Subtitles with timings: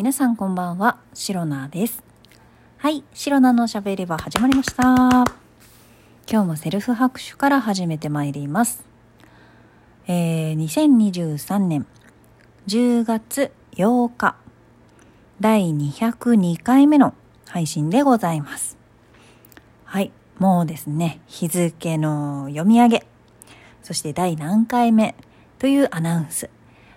[0.00, 2.02] 皆さんこんばんは、シロナです。
[2.78, 4.82] はい、シロナのしゃべり場始まりました。
[4.82, 5.26] 今
[6.26, 8.82] 日もセルフ拍手から始めてまいります。
[10.06, 11.86] えー、2023年
[12.66, 14.36] 10月8日、
[15.38, 17.12] 第202回目の
[17.46, 18.78] 配信でございます。
[19.84, 23.06] はい、もうですね、日付の読み上げ、
[23.82, 25.14] そして第何回目
[25.58, 26.48] というアナウンス、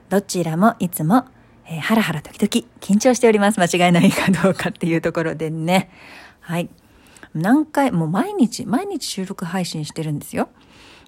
[0.08, 1.26] どちらもいつも
[1.66, 3.60] えー、ハラハラ時々緊張しております。
[3.62, 5.90] 間違いないかどうかっていうところでね。
[6.42, 6.70] はい。
[7.34, 10.50] 何回、もう毎日、毎日収録配信してるんですよ。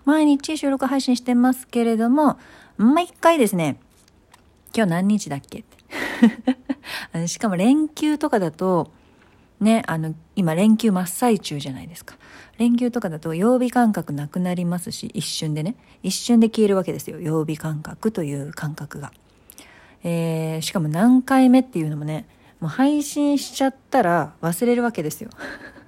[0.06, 2.38] 毎日収録配信してますけれども、
[2.78, 3.78] 毎回ですね、
[4.76, 5.60] 今日何日だっけ？
[5.60, 5.64] っ
[7.14, 7.28] て。
[7.28, 8.92] しかも連休とかだと、
[9.60, 12.16] ね、あの、今連休真っ最中じゃないですか。
[12.58, 17.20] 連休とかだと曜日感覚なくなりますし、一瞬でね、一瞬で消えるわけですよ。
[17.20, 19.12] 曜日感覚という感覚が。
[20.08, 22.28] えー、しかも何回目っていうのもね、
[22.60, 25.32] もう配信しちゃったら忘れるわけですよ。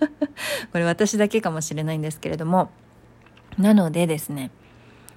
[0.73, 2.71] これ私だけかもしれないんですけれども。
[3.59, 4.49] なのでですね、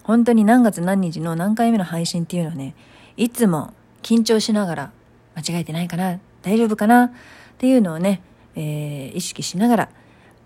[0.02, 2.74] 本当に何月何日の何回目の配信っていうのはね、
[3.16, 4.92] いつも緊張しながら、
[5.34, 7.10] 間違えてないかな大丈夫かなっ
[7.58, 8.22] ていうのをね、
[8.54, 9.88] えー、意識しながら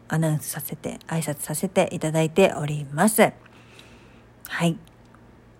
[0.08, 3.32] アナウンスさせて、挨拶させていただいております。
[4.46, 4.76] はい。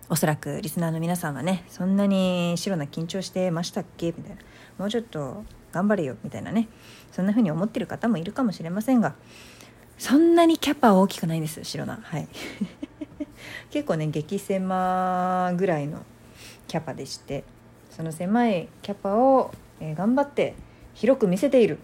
[0.07, 4.07] おそらくリスナーの皆さんはねそんなに白な緊張してましたっけ？
[4.07, 4.41] みたいな。
[4.77, 6.67] もうちょっと頑張れよみたいなね。
[7.11, 9.15] そんな風に思ってる方もいるかもしれませんが。
[9.97, 12.27] そんなにキャパは大きくないんです白なはい。
[13.71, 15.99] 結構ね激狭ぐらいの
[16.67, 17.43] キャパでして。
[17.89, 20.53] その狭いキャパを、えー、頑張って
[20.93, 21.79] 広く見せている。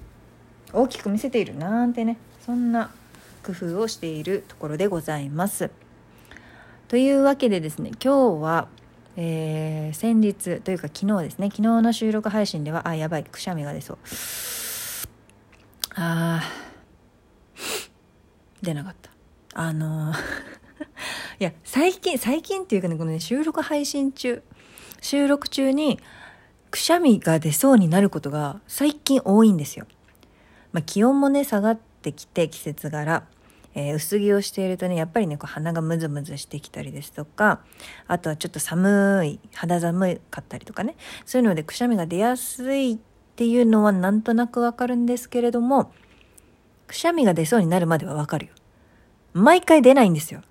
[0.73, 2.92] 大きく見せているなんてねそんな
[3.44, 5.72] 工夫をしているところでございます。
[6.92, 8.67] というわけでですね今日は、
[9.16, 13.98] えー、先日というか昨日ですね昨日の収録配信ではあやばいくしゃみが出そう。
[15.95, 16.44] あ
[18.61, 19.10] 出なかった。
[19.54, 20.17] あのー
[21.39, 24.44] いや最近最近っていうかねこのね収録配信中
[24.99, 25.98] 収録中に
[26.71, 29.88] くしゃみが出そうになることが最近多いんですよ、
[30.73, 33.23] まあ、気温もね下がってきて季節柄。
[33.73, 37.61] えー、薄着をしているとねやっぱりねこう鼻がムズムズしてきたりですとか
[38.08, 40.95] あとはちょっと寒い肌寒かったりとかね
[41.26, 42.98] そういうのでくしゃみが出やすいっ
[43.36, 45.92] ていうのはなんとなくわかるんですけれども
[46.92, 48.52] くしゃみが出そうになるまではわかるよ。
[49.33, 50.42] 毎回出ないんですよ。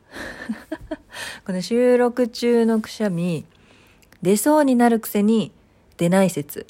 [1.44, 3.44] この収録中のくしゃみ
[4.22, 5.52] 出そうになるくせに
[5.98, 6.66] 出ない説。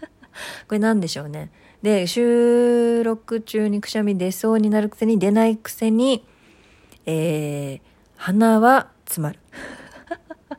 [0.68, 1.50] これ何でしょうね。
[1.84, 6.24] で、収録中にくしゃみ出そうになるくせに出ないくせに、
[7.04, 7.80] えー、
[8.16, 9.38] 鼻は詰まる。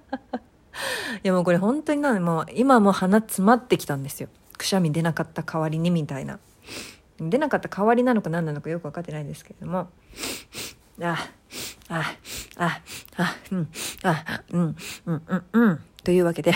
[1.24, 4.30] いやもうこれ本当になもう今も鼻詰まってきたんですよ。
[4.56, 6.38] くしゃみ出なかった代わりにみたいな。
[7.20, 9.90] 出なかった代わりなのか何なのかよく分かってないんですけれども。
[11.02, 11.18] あ、
[11.90, 12.04] あ、
[12.58, 12.82] あ、
[13.18, 13.68] あ、うん、
[14.04, 14.76] あ、うん、
[15.08, 15.80] うん、うん、うん。
[16.04, 16.54] というわけで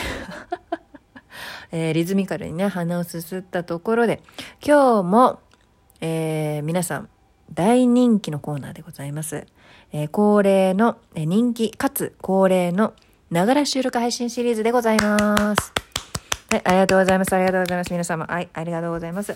[1.72, 4.22] えー、リズミカルにね、鼻をすすったところで、
[4.66, 5.40] 今日も、
[6.02, 7.10] えー、皆さん、
[7.54, 9.46] 大人気のコーナーでございます。
[9.92, 12.94] えー、恒例の、え人気かつ恒例の、
[13.32, 15.74] ながら収録配信シリーズでございます。
[16.52, 17.34] はい、ありがとうございます。
[17.34, 17.92] ありがとうございます。
[17.92, 19.36] 皆様、はい、ありがとうございます。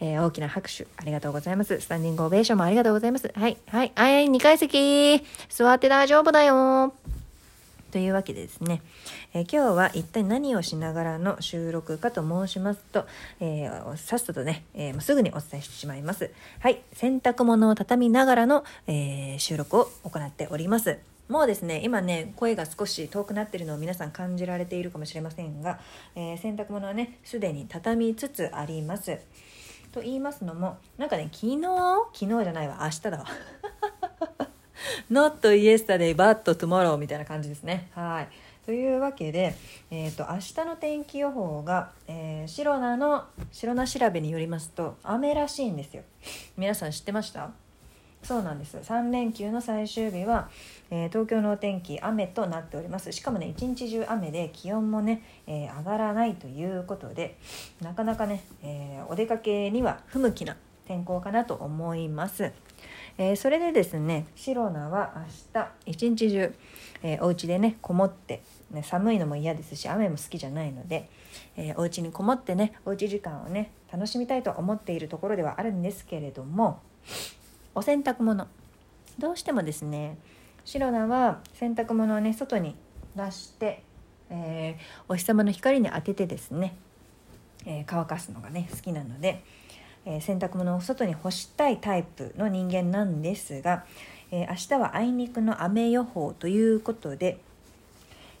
[0.00, 1.80] えー、大きな拍手、ありがとうございます。
[1.80, 3.32] スタンディングオベーションもありがとうございます。
[3.34, 6.94] はい、はい、はい、2階席、座って大丈夫だよ。
[7.94, 8.82] というわけでですね、
[9.34, 13.06] えー、今日は一体何をしながらの収録かと申しますと、
[13.38, 16.32] えー、さっさとね、えー、すぐにお伝えしてしまいます。
[16.58, 20.98] はい、洗濯物を畳みながらの、え収録を行っております。
[21.28, 25.78] もうですね、今ね、声が少し遠くなっているのを皆さん感じられているかもしれませんが、
[26.16, 29.20] え洗濯物はね、すでに畳みつつあります。
[29.92, 31.60] と言いますのも、なんかね、昨日？
[32.12, 33.26] 昨日じゃないわ、明日だわ。
[35.10, 37.88] Not yesterday but tomorrow みたいな感じですね。
[37.94, 38.28] はい。
[38.64, 39.54] というわけで、
[39.90, 46.02] えーと、明日の天気予報が、えー、シロナの白ナ調べによりますと雨らしいんですよ。
[46.56, 47.50] 皆さん知ってました？
[48.22, 50.48] そうなんです3連休の最終日は、
[50.90, 57.36] えー、東京のお天気雨となっておりますしかもね一日中雨で気温もね、えー、上がらないということで
[57.82, 60.56] なかなかね、えー、お出かけには不向きな
[60.86, 62.50] 天候かなと思います。
[63.16, 65.22] えー、それでですねシロナは明
[65.52, 66.54] 日一日中、
[67.02, 71.08] えー、お家でねこもって、ね、寒いのも嫌ですし雨も好きじゃないので、
[71.56, 76.80] えー、お家にこもってねおうち時間をね楽しみたいと思っているところではあるんですけれども
[77.74, 78.46] お洗濯物。
[79.18, 80.18] どうしてもですね
[80.64, 82.74] シロナは洗濯物をね外に
[83.14, 83.84] 出して、
[84.30, 86.76] えー、お日様の光に当ててですね
[87.66, 89.42] えー、乾かすのがね好きなので、
[90.06, 93.84] えー、洗濯物を外に干したいタイプの人間なんですが、
[94.30, 97.38] えー、明日はあいにくの雨予報ということで、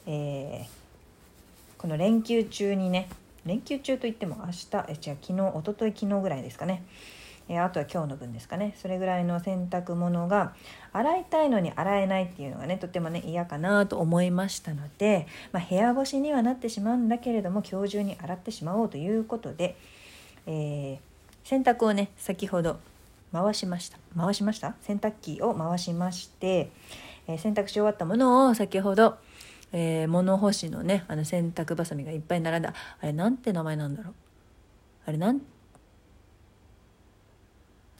[0.06, 0.66] え
[1.78, 3.08] この連休中にね
[3.46, 6.82] 連休中といっても明日え違う昨日一昨日昨日ぐらいですかね。
[7.48, 8.74] えあとは今日の分ですかね。
[8.76, 10.54] それぐらいの洗濯物が
[10.92, 19.76] 洗いたいのに洗えないっていうのがねとてもね嫌かなと思いましたので、まあ、部屋干しにはなってしまうんだけれども今日中に洗ってしまおうということで、
[20.46, 21.13] えー、
[21.44, 22.80] 洗濯をね先ほど
[23.32, 23.98] 回しました。
[24.16, 24.74] 回しました？
[24.82, 26.70] 洗濯機を回しまして、
[27.26, 29.16] えー、洗濯し終わったものを先ほど、
[29.72, 32.72] えー、物干しのねあの洗濯ばさみがいっぱい並んだ。
[33.00, 34.14] あれなんて名前なんだろう？
[35.06, 35.40] あれなん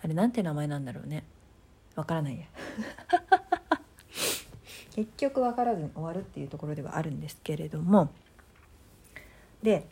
[0.03, 1.25] あれなんて名前なんだろうね？
[1.97, 2.47] わからないや。
[4.95, 8.11] 結局分からずに終わるっていうところではあるんですけれども。
[9.63, 9.87] で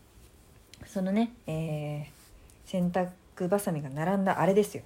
[0.87, 3.11] そのね、えー、洗濯
[3.49, 4.83] ばさみが並んだあれですよ。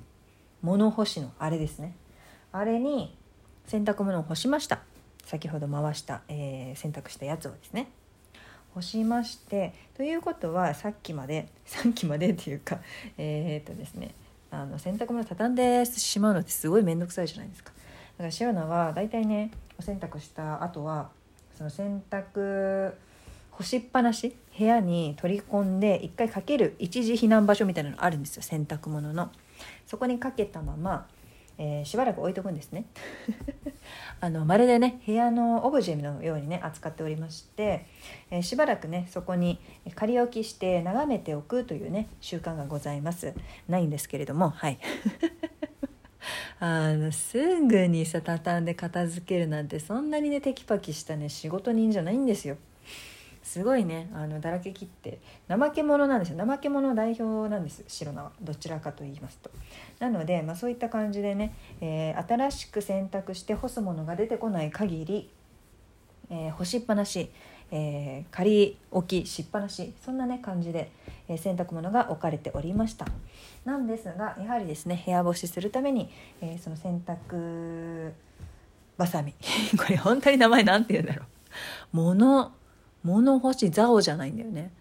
[0.62, 1.94] 物干しのあれですね。
[2.52, 3.16] あれに
[3.66, 4.80] 洗濯物を干しました。
[5.24, 7.88] 先ほど回した、えー、洗濯したやつをですね。
[8.74, 12.80] 干しましてということはさっきまで さっきまでっていうか
[13.16, 14.14] えー、っとですね
[14.50, 17.72] あの洗濯物畳んでしまうのってすごい面倒くさいじゃないですか。
[17.72, 21.10] だからシオナは大体ねお洗濯した後は
[21.54, 22.94] その洗濯
[23.50, 29.30] 干しっぱなし部屋に取り込んで一回かける一時避難場所みたいなのあるんですよ洗濯物の。
[29.86, 31.06] そこにかけたまま
[31.58, 32.84] えー、しばらく置いとくんですね。
[34.20, 37.86] あのまるでね部屋のオブジェのようにね扱っておりまして、
[38.30, 39.58] えー、しばらくねそこに
[39.94, 43.32] 仮置きして眺めておくというね習慣がございます。
[43.68, 44.78] ないんですけれどもはい。
[46.58, 52.56] あのすぐにさ畳んで片付けるなんてそんなにねテキパキしたね仕事人じゃないんですよ。
[53.46, 56.44] すごいねあのだらけ切って怠け者なんですよ。
[56.44, 58.32] 怠け者代表なんです白菜は。
[58.42, 59.50] どちらかと言いますと。
[60.00, 65.30] なので、まあ、そういった感じでね、えー、新しく洗濯して干すものが出てこない限り、
[66.28, 67.30] えー、干しっぱなし、
[67.70, 70.90] えー、仮置きしっぱなしそんなね感じで、
[71.28, 73.06] え洗濯物が置かれておりました。
[73.64, 76.10] なんですがやはりですね部屋干しするために、
[76.40, 78.12] えその洗濯
[78.98, 79.32] ばさみ
[79.78, 81.26] これ本当に名前なんて言うんだろう。
[81.92, 82.52] 物
[83.06, 84.72] 物干し竿じゃないんだよね。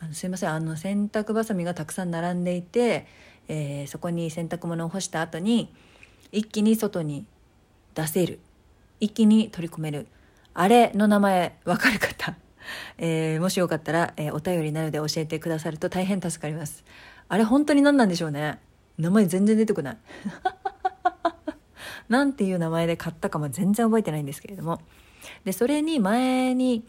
[0.00, 0.50] あのすいません。
[0.50, 3.06] あの洗濯ばさみがたくさん並んでいて、
[3.46, 5.72] えー、そこに洗濯物を干した後に
[6.32, 7.24] 一気に外に
[7.94, 8.40] 出せる。
[8.98, 10.08] 一気に取り込める。
[10.54, 12.36] あれの名前わかる方、
[12.98, 16.84] えー、もしよかったら、えー、お便りなので教えてくださると大変助かります。
[17.28, 18.58] あれ本当に何なんでしょうね。
[18.98, 19.98] 名前全然出てこない。
[22.08, 24.80] なんていう名前で買ったかも全然覚えてないんですけれども。
[25.44, 26.84] でそれに前に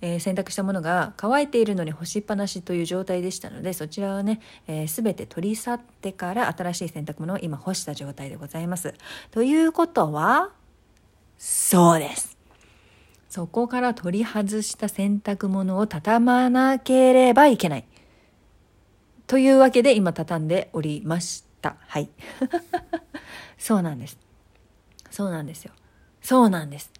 [0.00, 8.94] えー、洗濯したものが乾いているのに干しっぱなしという状態でしたのでそちらをね、えー、全て取り去ってから新しい洗濯物を今干した状態でございます。
[9.30, 10.50] ということは
[11.36, 12.36] そうです。
[13.28, 17.84] そこから取り外した洗濯物を畳まなければいけない。
[19.26, 21.76] というわけで今畳んでおりました。
[21.86, 22.08] はい。
[23.58, 24.16] そうなんです。
[25.10, 25.72] そうなんですよ。
[26.22, 26.90] そうなんです。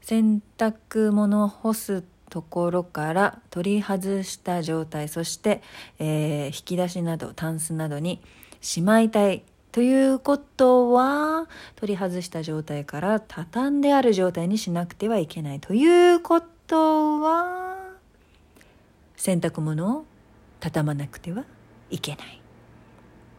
[0.00, 5.62] 洗濯物干すところから取り外した状態そして、
[5.98, 8.20] えー、引き出しなどタンスなどに
[8.60, 17.78] しまいたいということは取り外した状態から畳んである状態にしなくてはいけないということは
[19.16, 20.04] 洗濯物を
[20.60, 21.44] 畳まなくては
[21.90, 22.40] いけない。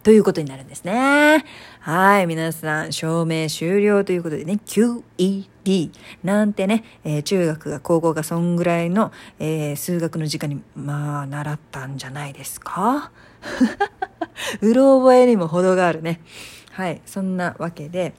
[0.03, 1.43] ということになるんですね。
[1.81, 5.45] はい、皆さん、証明終了ということでね、QE
[6.23, 13.11] なんてね、えー、中学が高校がそんぐらいの、えー、数学の時間に、まあ、習ったんじゃないですか？
[14.61, 16.21] うろ覚えにも程があるね。
[16.71, 18.13] はい、そんなわけで、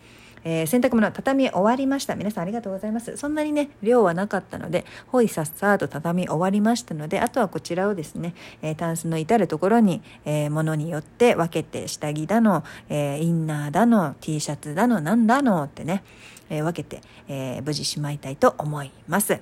[0.45, 2.15] えー、洗濯物畳み終わりました。
[2.15, 3.17] 皆さんありがとうございます。
[3.17, 16.03] そんなにね、量はなかったので、ほいさっさと畳み終わりましたので、あとはこちらをですね、えー、タンスの至るところに、えー、物によって分けて、下着だの、えー、インナーだの、T シャツだの、なんだのってね、
[16.51, 19.41] えー、分けて、えー、無事しまいたいと思います。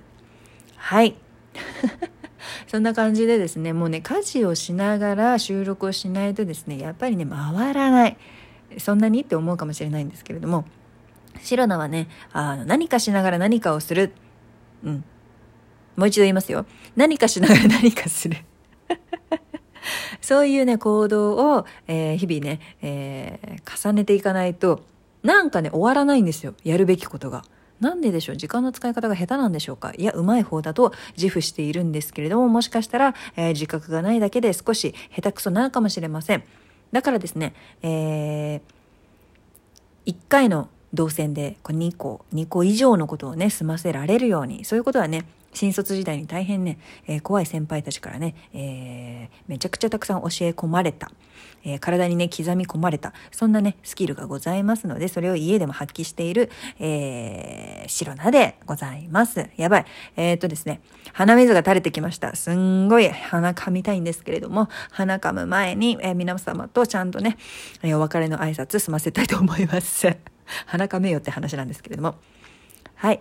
[0.77, 1.17] はい。
[2.69, 8.17] そんな感じでですね、もうね、家事をしながら収録をしないとですね、やっぱりね、回らない。
[8.77, 10.65] そんなにって思うかもしれないんですけれども、
[11.43, 14.13] 白菜はね、あの、何かしながら何かをする。
[14.85, 15.05] うん。
[15.97, 16.67] もう一度言いますよ。
[16.95, 18.37] 何かしながら 何かする。
[20.21, 24.85] そういうね、行動を、えー、日々ね、えー、重ねていかないと、
[25.23, 26.55] なんかね、終わらないんですよ。
[26.65, 27.45] やるべきことが。
[27.81, 28.37] なんででしょう？
[28.37, 29.93] 時間の使い方が下手なんでしょうか？
[29.97, 36.43] いや、うまい方だと自負しているんですけれども、もしかしたら、えー、自覚がないだけで少し下手くそなのかもしれません。
[36.91, 51.11] だからですね、えー、1回の動線でこう2個、2個以上のことをね、済ませられるように、そういうことはね、新卒時代に大変ね、えー、怖い先輩たちからね、えー、めちゃくちゃたくさん教え込まれた、
[51.65, 59.49] えー、体にね、刻み込まれた、そんなね、スキルがございますので、それを家でも発揮している、えー、白菜でございます。
[59.57, 59.87] やばい。
[60.17, 60.81] えー、っとですね、
[61.13, 62.37] 鼻水が垂れてきました。
[62.37, 67.37] すんごい鼻噛みたいんですけれども、鼻噛む前に、えー、皆様とちゃんとね、
[67.83, 70.17] えー、お別れの挨拶済ませたいと思います。
[70.67, 72.17] 鼻噛めよって話なんですけれども。
[72.95, 73.21] はい。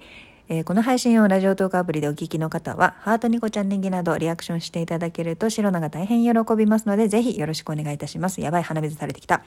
[0.50, 8.39] えー、この配信をラジオトークアプリでお聞きの方は、ハートニコちゃんネギなどリアクションしていただけると、白菜が大変喜びますので、ぜひよろしくお願いいたします。
[8.39, 9.44] やばい、鼻水垂れてきた。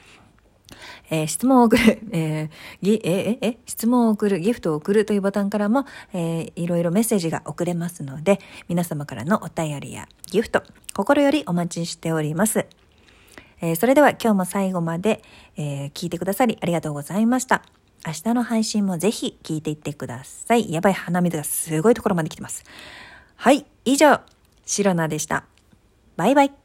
[1.09, 2.49] えー、質問を送る、えー、
[2.81, 10.61] ぎ、え、え、え、質問を送る、ギフトを送るというボタンからも、え、いろいろメッセージが送れますので、皆様からのお便りやギフト、
[10.93, 12.67] 心よりお待ちしております。
[13.61, 15.23] え、それでは今日も最後まで、
[15.57, 17.63] え、聞いてくださりありがとうございました。
[18.05, 20.71] 明日の配信もぜひ聞いていってください。
[20.71, 22.63] やばい鼻水がすごいところまで来てます。
[23.35, 24.19] はい、以上、
[24.65, 25.45] シロナでした。
[26.15, 26.60] バイバイ。